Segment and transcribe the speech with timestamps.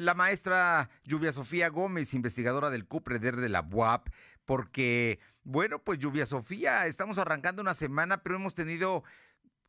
[0.00, 4.08] la maestra Lluvia Sofía Gómez, investigadora del CUPREDER de la UAP,
[4.44, 9.04] porque, bueno, pues Lluvia Sofía, estamos arrancando una semana, pero hemos tenido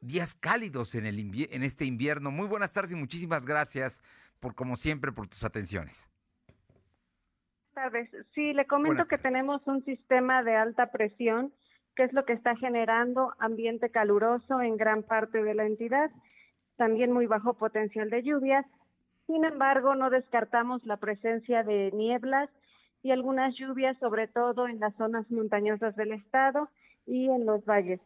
[0.02, 1.20] días cálidos en, el
[1.52, 2.32] en este invierno.
[2.32, 4.02] Muy buenas tardes y muchísimas gracias
[4.40, 6.08] por, como siempre, por tus atenciones.
[7.74, 8.26] Buenas tardes.
[8.34, 11.54] Sí, le comento que tenemos un sistema de alta presión,
[11.96, 16.10] que es lo que está generando ambiente caluroso en gran parte de la entidad,
[16.78, 18.66] también muy bajo potencial de lluvias.
[19.30, 22.50] Sin embargo, no descartamos la presencia de nieblas
[23.04, 26.68] y algunas lluvias, sobre todo en las zonas montañosas del estado
[27.06, 28.02] y en los valles.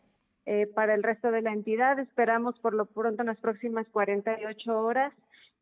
[0.45, 4.78] Eh, para el resto de la entidad esperamos por lo pronto en las próximas 48
[4.78, 5.14] horas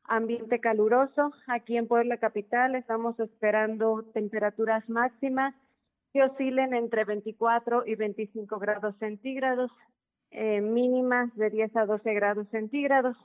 [0.05, 1.32] ambiente caluroso.
[1.46, 5.54] Aquí en Puebla Capital estamos esperando temperaturas máximas
[6.12, 9.70] que oscilen entre 24 y 25 grados centígrados,
[10.32, 13.16] eh, mínimas de 10 a 12 grados centígrados.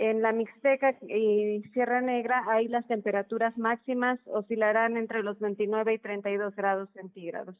[0.00, 5.98] En la Mixteca y Sierra Negra, ahí las temperaturas máximas oscilarán entre los 29 y
[5.98, 7.56] 32 grados centígrados.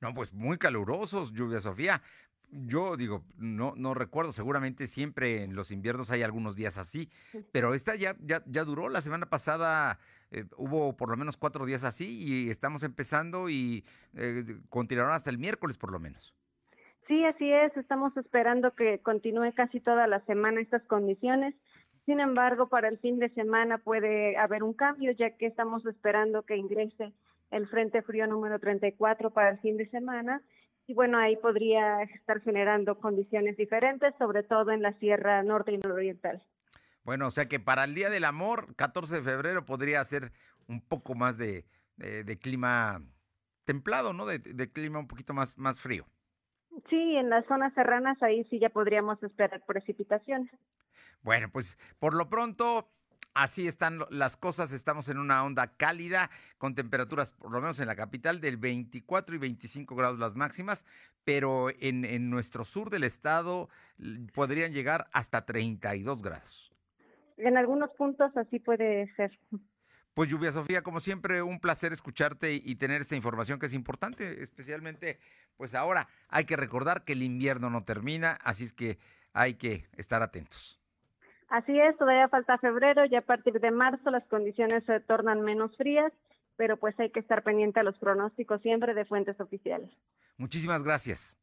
[0.00, 2.02] No, pues muy calurosos, Lluvia Sofía.
[2.50, 7.08] Yo digo, no, no recuerdo, seguramente siempre en los inviernos hay algunos días así,
[7.52, 8.88] pero esta ya, ya, ya duró.
[8.88, 9.98] La semana pasada
[10.32, 13.84] eh, hubo por lo menos cuatro días así y estamos empezando y
[14.14, 16.34] eh, continuarán hasta el miércoles por lo menos.
[17.06, 17.76] Sí, así es.
[17.76, 21.54] Estamos esperando que continúe casi toda la semana estas condiciones.
[22.06, 26.42] Sin embargo, para el fin de semana puede haber un cambio, ya que estamos esperando
[26.42, 27.12] que ingrese
[27.50, 30.42] el Frente Frío número 34 para el fin de semana.
[30.86, 35.78] Y bueno, ahí podría estar generando condiciones diferentes, sobre todo en la Sierra Norte y
[35.78, 36.42] Nororiental.
[37.04, 40.32] Bueno, o sea que para el Día del Amor, 14 de febrero, podría ser
[40.68, 41.64] un poco más de,
[42.40, 43.02] clima
[43.64, 44.26] templado, ¿no?
[44.26, 46.04] De, de, clima un poquito más, más frío.
[46.88, 50.50] Sí, en las zonas serranas ahí sí ya podríamos esperar precipitaciones.
[51.22, 52.88] Bueno, pues por lo pronto
[53.34, 57.88] Así están las cosas, estamos en una onda cálida con temperaturas, por lo menos en
[57.88, 60.86] la capital, del 24 y 25 grados las máximas,
[61.24, 63.68] pero en, en nuestro sur del estado
[64.32, 66.72] podrían llegar hasta 32 grados.
[67.36, 69.36] En algunos puntos así puede ser.
[70.14, 74.42] Pues Lluvia Sofía, como siempre, un placer escucharte y tener esta información que es importante,
[74.42, 75.18] especialmente,
[75.56, 78.98] pues ahora hay que recordar que el invierno no termina, así es que
[79.32, 80.80] hay que estar atentos.
[81.48, 85.76] Así es, todavía falta febrero, y a partir de marzo las condiciones se tornan menos
[85.76, 86.12] frías,
[86.56, 89.90] pero pues hay que estar pendiente a los pronósticos siempre de fuentes oficiales.
[90.36, 91.40] Muchísimas gracias.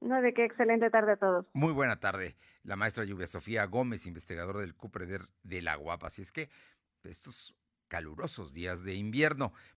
[0.00, 1.46] No, de qué excelente tarde a todos.
[1.52, 2.36] Muy buena tarde.
[2.62, 6.06] La maestra Lluvia Sofía Gómez, investigadora del CUPREDER de la Guapa.
[6.06, 6.48] Así es que
[7.02, 7.54] estos
[7.94, 9.52] calurosos días de invierno.